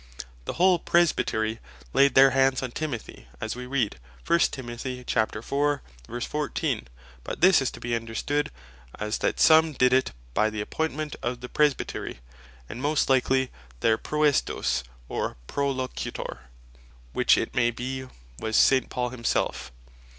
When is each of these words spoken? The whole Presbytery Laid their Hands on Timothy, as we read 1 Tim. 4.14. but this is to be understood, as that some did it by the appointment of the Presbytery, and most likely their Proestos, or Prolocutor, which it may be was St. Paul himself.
The 0.45 0.53
whole 0.53 0.79
Presbytery 0.79 1.59
Laid 1.93 2.15
their 2.15 2.31
Hands 2.31 2.63
on 2.63 2.71
Timothy, 2.71 3.27
as 3.39 3.55
we 3.55 3.67
read 3.67 3.99
1 4.25 4.39
Tim. 4.49 4.65
4.14. 4.65 6.83
but 7.23 7.41
this 7.41 7.61
is 7.61 7.69
to 7.69 7.79
be 7.79 7.93
understood, 7.95 8.49
as 8.97 9.19
that 9.19 9.39
some 9.39 9.73
did 9.73 9.93
it 9.93 10.09
by 10.33 10.49
the 10.49 10.59
appointment 10.59 11.15
of 11.21 11.41
the 11.41 11.49
Presbytery, 11.49 12.19
and 12.67 12.81
most 12.81 13.11
likely 13.11 13.51
their 13.81 13.99
Proestos, 13.99 14.81
or 15.07 15.37
Prolocutor, 15.45 16.39
which 17.13 17.37
it 17.37 17.53
may 17.53 17.69
be 17.69 18.07
was 18.39 18.55
St. 18.55 18.89
Paul 18.89 19.09
himself. 19.09 19.71